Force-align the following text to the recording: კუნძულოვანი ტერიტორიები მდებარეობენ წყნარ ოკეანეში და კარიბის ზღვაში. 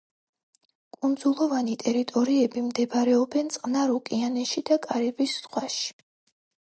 კუნძულოვანი 0.95 1.75
ტერიტორიები 1.83 2.63
მდებარეობენ 2.69 3.51
წყნარ 3.57 3.93
ოკეანეში 3.99 4.65
და 4.71 4.79
კარიბის 4.87 5.37
ზღვაში. 5.43 5.93